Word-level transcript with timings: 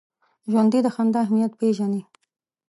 ژوندي 0.51 0.79
د 0.83 0.87
خندا 0.95 1.19
اهمیت 1.25 1.51
پېژني 1.59 2.01